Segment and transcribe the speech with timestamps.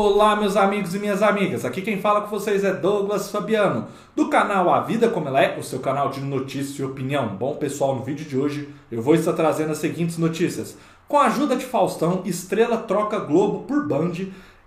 [0.00, 1.64] Olá, meus amigos e minhas amigas.
[1.64, 5.58] Aqui quem fala com vocês é Douglas Fabiano, do canal A Vida Como Ela É,
[5.58, 7.34] o seu canal de notícia e opinião.
[7.34, 10.78] Bom, pessoal, no vídeo de hoje eu vou estar trazendo as seguintes notícias.
[11.08, 14.12] Com a ajuda de Faustão, Estrela troca Globo por Band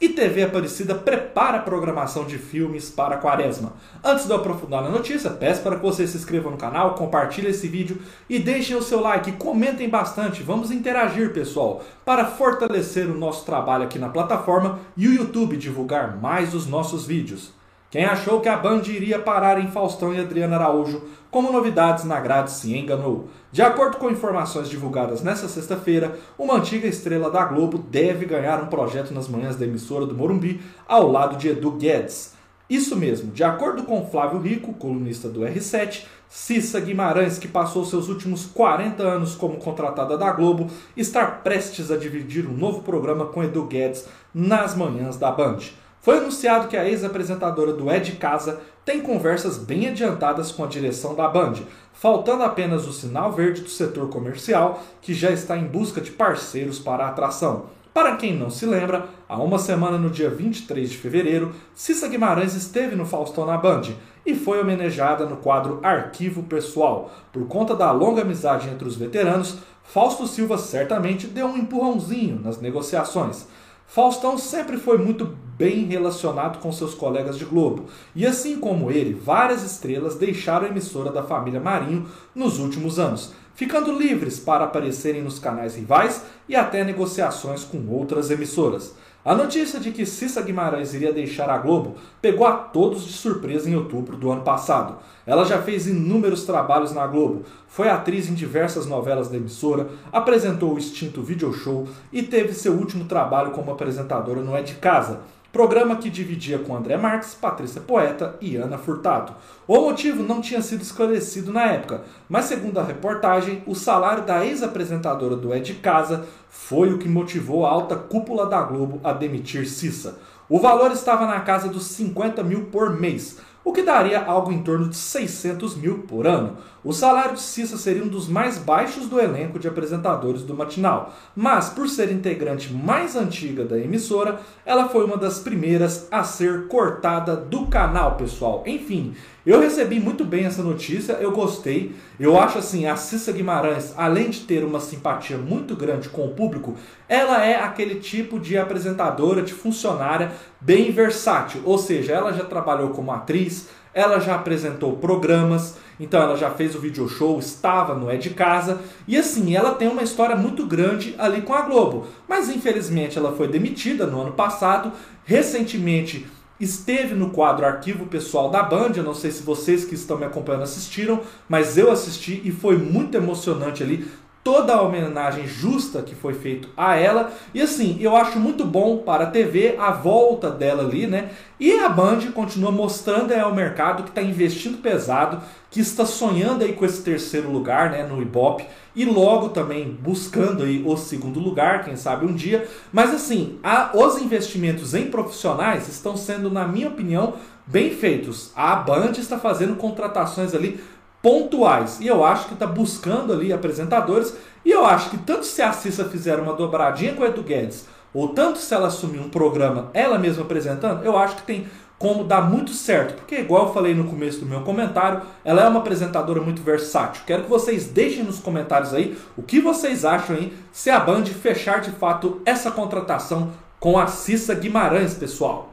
[0.00, 3.72] e TV Aparecida prepara a programação de filmes para a quaresma.
[4.04, 7.50] Antes de eu aprofundar na notícia, peço para que vocês se inscrevam no canal, compartilhem
[7.50, 13.18] esse vídeo e deixem o seu like, comentem bastante, vamos interagir pessoal, para fortalecer o
[13.18, 17.55] nosso trabalho aqui na plataforma e o YouTube divulgar mais os nossos vídeos.
[17.96, 22.20] Quem achou que a Band iria parar em Faustão e Adriana Araújo como novidades na
[22.20, 23.30] grade se enganou.
[23.50, 28.66] De acordo com informações divulgadas nesta sexta-feira, uma antiga estrela da Globo deve ganhar um
[28.66, 32.34] projeto nas manhãs da emissora do Morumbi ao lado de Edu Guedes.
[32.68, 38.10] Isso mesmo, de acordo com Flávio Rico, colunista do R7, Cissa Guimarães, que passou seus
[38.10, 43.42] últimos 40 anos como contratada da Globo, está prestes a dividir um novo programa com
[43.42, 45.60] Edu Guedes nas manhãs da Band.
[46.06, 51.16] Foi anunciado que a ex-apresentadora do Ed Casa tem conversas bem adiantadas com a direção
[51.16, 51.54] da Band,
[51.92, 56.78] faltando apenas o sinal verde do setor comercial, que já está em busca de parceiros
[56.78, 57.64] para a atração.
[57.92, 62.54] Para quem não se lembra, há uma semana, no dia 23 de fevereiro, Cissa Guimarães
[62.54, 63.82] esteve no Faustão na Band
[64.24, 67.10] e foi homenageada no quadro Arquivo Pessoal.
[67.32, 72.60] Por conta da longa amizade entre os veteranos, Fausto Silva certamente deu um empurrãozinho nas
[72.60, 73.48] negociações.
[73.86, 79.14] Faustão sempre foi muito bem relacionado com seus colegas de Globo, e assim como ele,
[79.14, 85.22] várias estrelas deixaram a emissora da família Marinho nos últimos anos, ficando livres para aparecerem
[85.22, 88.94] nos canais rivais e até negociações com outras emissoras.
[89.26, 93.68] A notícia de que Cissa Guimarães iria deixar a Globo pegou a todos de surpresa
[93.68, 94.98] em outubro do ano passado.
[95.26, 100.72] Ela já fez inúmeros trabalhos na Globo, foi atriz em diversas novelas da emissora, apresentou
[100.72, 105.22] o extinto Video Show e teve seu último trabalho como apresentadora no É de Casa,
[105.56, 109.32] programa que dividia com André Marques, Patrícia Poeta e Ana Furtado.
[109.66, 114.44] O motivo não tinha sido esclarecido na época, mas segundo a reportagem, o salário da
[114.44, 119.14] ex-apresentadora do É de Casa foi o que motivou a alta cúpula da Globo a
[119.14, 120.18] demitir Cissa.
[120.46, 124.62] O valor estava na casa dos 50 mil por mês, o que daria algo em
[124.62, 126.56] torno de 600 mil por ano.
[126.84, 131.12] O salário de Cissa seria um dos mais baixos do elenco de apresentadores do matinal,
[131.34, 136.68] mas por ser integrante mais antiga da emissora, ela foi uma das primeiras a ser
[136.68, 138.62] cortada do canal, pessoal.
[138.64, 141.94] Enfim, eu recebi muito bem essa notícia, eu gostei.
[142.18, 146.34] Eu acho assim, a Cissa Guimarães, além de ter uma simpatia muito grande com o
[146.34, 146.74] público,
[147.08, 152.90] ela é aquele tipo de apresentadora, de funcionária bem versátil, ou seja, ela já trabalhou
[152.90, 153.55] como atriz,
[153.96, 158.28] ela já apresentou programas, então ela já fez o video show, estava no É de
[158.28, 162.06] Casa, e assim, ela tem uma história muito grande ali com a Globo.
[162.28, 164.92] Mas infelizmente ela foi demitida no ano passado,
[165.24, 166.26] recentemente
[166.60, 168.92] esteve no quadro Arquivo Pessoal da Band.
[168.96, 172.76] Eu não sei se vocês que estão me acompanhando assistiram, mas eu assisti e foi
[172.76, 174.06] muito emocionante ali
[174.46, 177.32] toda a homenagem justa que foi feito a ela.
[177.52, 181.30] E assim, eu acho muito bom para a TV a volta dela ali, né?
[181.58, 186.62] E a Band continua mostrando é, ao mercado que está investindo pesado, que está sonhando
[186.62, 188.64] aí com esse terceiro lugar, né, no Ibope
[188.94, 192.68] e logo também buscando aí o segundo lugar, quem sabe um dia.
[192.92, 197.34] Mas assim, a, os investimentos em profissionais estão sendo, na minha opinião,
[197.66, 198.52] bem feitos.
[198.54, 200.80] A Band está fazendo contratações ali
[201.26, 201.98] pontuais.
[202.00, 204.36] E eu acho que está buscando ali apresentadores.
[204.64, 207.84] E eu acho que tanto se a Cissa fizer uma dobradinha com o Edu Guedes,
[208.14, 211.66] ou tanto se ela assumir um programa ela mesma apresentando, eu acho que tem
[211.98, 213.14] como dar muito certo.
[213.14, 217.24] Porque, igual eu falei no começo do meu comentário, ela é uma apresentadora muito versátil.
[217.26, 221.24] Quero que vocês deixem nos comentários aí o que vocês acham aí se a Band
[221.24, 223.50] fechar de fato essa contratação
[223.80, 225.72] com a Cissa Guimarães, pessoal.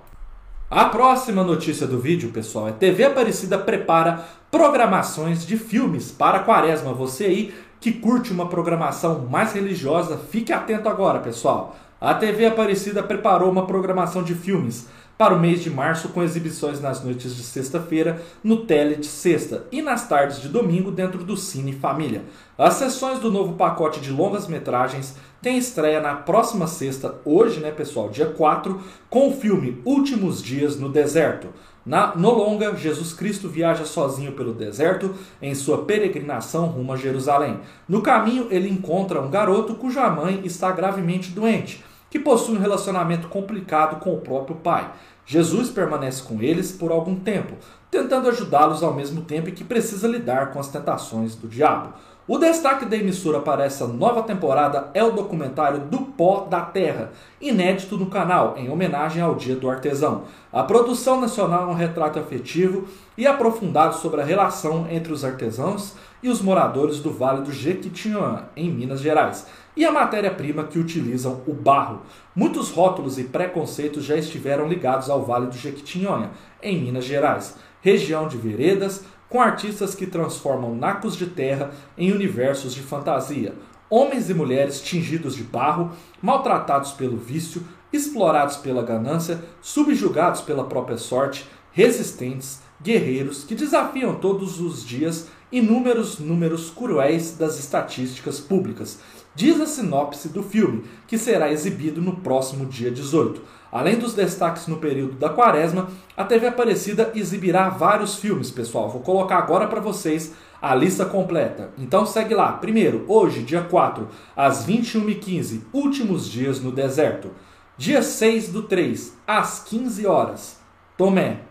[0.67, 6.43] A próxima notícia do vídeo, pessoal, é TV Aparecida prepara programações de filmes para a
[6.43, 6.93] quaresma.
[6.93, 11.75] Você aí que curte uma programação mais religiosa, fique atento agora, pessoal.
[11.99, 14.87] A TV Aparecida preparou uma programação de filmes
[15.17, 19.65] para o mês de março com exibições nas noites de sexta-feira no Tele de Sexta
[19.71, 22.23] e nas tardes de domingo dentro do Cine Família.
[22.57, 27.69] As sessões do novo pacote de longas metragens têm estreia na próxima sexta, hoje, né,
[27.69, 28.79] pessoal, dia 4,
[29.09, 31.49] com o filme Últimos Dias no Deserto.
[31.85, 37.59] Na, no longa, Jesus Cristo viaja sozinho pelo deserto em sua peregrinação rumo a Jerusalém.
[37.89, 41.83] No caminho, ele encontra um garoto cuja mãe está gravemente doente
[42.13, 44.87] que possuem um relacionamento complicado com o próprio pai.
[45.25, 47.55] Jesus permanece com eles por algum tempo,
[47.89, 51.91] tentando ajudá-los ao mesmo tempo em que precisa lidar com as tentações do diabo.
[52.27, 57.11] O destaque da emissora para essa nova temporada é o documentário Do Pó da Terra,
[57.41, 60.25] inédito no canal, em homenagem ao Dia do Artesão.
[60.51, 62.87] A produção nacional é um retrato afetivo
[63.17, 68.45] e aprofundado sobre a relação entre os artesãos e os moradores do Vale do Jequitinhonha,
[68.55, 72.01] em Minas Gerais, e a matéria-prima que utilizam, o barro.
[72.33, 76.31] Muitos rótulos e preconceitos já estiveram ligados ao Vale do Jequitinhonha,
[76.61, 82.73] em Minas Gerais, região de veredas, com artistas que transformam nacos de terra em universos
[82.73, 83.53] de fantasia.
[83.89, 85.91] Homens e mulheres tingidos de barro,
[86.21, 94.59] maltratados pelo vício, explorados pela ganância, subjugados pela própria sorte, resistentes, guerreiros que desafiam todos
[94.59, 98.99] os dias inúmeros números cruéis das estatísticas públicas.
[99.35, 103.41] Diz a sinopse do filme, que será exibido no próximo dia 18.
[103.71, 108.89] Além dos destaques no período da quaresma, a TV Aparecida exibirá vários filmes, pessoal.
[108.89, 111.71] Vou colocar agora para vocês a lista completa.
[111.77, 112.53] Então segue lá.
[112.53, 117.29] Primeiro, hoje, dia 4, às 21h15, Últimos Dias no Deserto.
[117.77, 120.59] Dia 6 do 3, às 15 horas,
[120.97, 121.41] Tomé.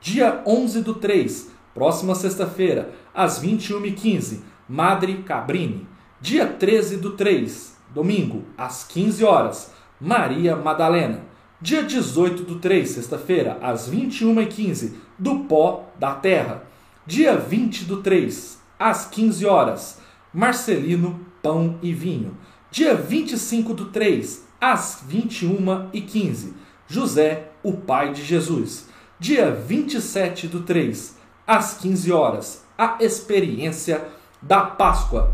[0.00, 5.86] Dia 11 do 3, próxima sexta-feira, às 21h15, Madre Cabrini.
[6.20, 11.24] Dia 13 do 3, domingo, às 15 horas, Maria Madalena.
[11.60, 16.64] Dia 18 do 3, sexta-feira, às 21h15, do pó da terra.
[17.06, 20.00] Dia 20 do 3, às 15 horas,
[20.32, 22.36] Marcelino Pão e Vinho.
[22.70, 26.52] Dia 25 do 3, às 21h15,
[26.88, 28.88] José, o pai de Jesus.
[29.18, 31.16] Dia 27 do 3,
[31.46, 34.02] às 15 horas, a experiência
[34.42, 35.32] da Páscoa.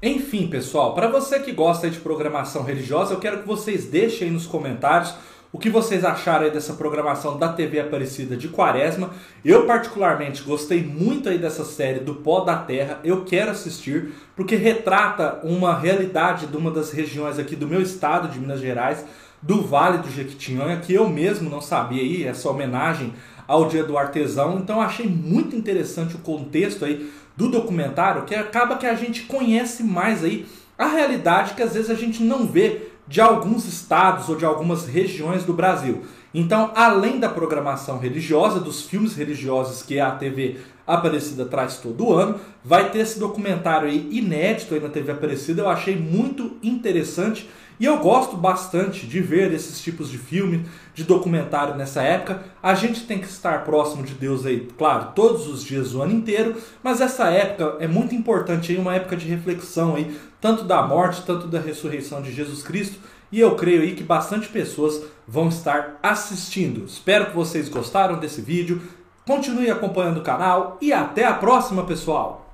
[0.00, 4.32] Enfim, pessoal, para você que gosta de programação religiosa, eu quero que vocês deixem aí
[4.32, 5.12] nos comentários
[5.52, 9.10] o que vocês acharam dessa programação da TV Aparecida de Quaresma.
[9.44, 13.00] Eu particularmente gostei muito aí dessa série do Pó da Terra.
[13.02, 18.28] Eu quero assistir porque retrata uma realidade de uma das regiões aqui do meu estado
[18.28, 19.04] de Minas Gerais,
[19.42, 23.12] do Vale do Jequitinhonha, que eu mesmo não sabia aí, essa homenagem
[23.46, 24.58] ao Dia do Artesão.
[24.58, 29.82] Então achei muito interessante o contexto aí do documentário, que acaba que a gente conhece
[29.82, 30.46] mais aí
[30.78, 34.86] a realidade que às vezes a gente não vê de alguns estados ou de algumas
[34.86, 36.02] regiões do Brasil.
[36.34, 42.38] Então, além da programação religiosa, dos filmes religiosos que a TV Aparecida traz todo ano,
[42.64, 45.62] vai ter esse documentário aí inédito aí na TV Aparecida.
[45.62, 47.48] Eu achei muito interessante
[47.78, 50.64] e eu gosto bastante de ver esses tipos de filme,
[50.94, 52.42] de documentário nessa época.
[52.62, 56.12] A gente tem que estar próximo de Deus aí, claro, todos os dias o ano
[56.12, 60.82] inteiro, mas essa época é muito importante aí, uma época de reflexão aí, tanto da
[60.82, 62.98] morte, tanto da ressurreição de Jesus Cristo.
[63.30, 66.84] E eu creio aí que bastante pessoas vão estar assistindo.
[66.84, 68.80] Espero que vocês gostaram desse vídeo.
[69.26, 72.48] Continue acompanhando o canal e até a próxima, pessoal!